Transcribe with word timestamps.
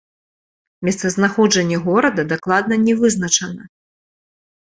Месцазнаходжанне 0.87 1.77
горада 1.87 2.21
дакладна 2.31 2.79
не 2.87 2.93
вызначана. 3.03 3.63